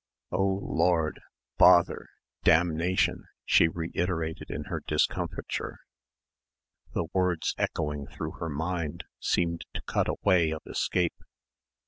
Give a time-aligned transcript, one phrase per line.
[0.31, 1.21] "Oh, Lord,
[1.59, 2.09] bother,
[2.43, 5.77] damnation," she reiterated in her discomfiture.
[6.95, 11.21] The words echoing through her mind seemed to cut a way of escape....